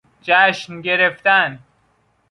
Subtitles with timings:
[0.21, 1.59] جشن گرفتن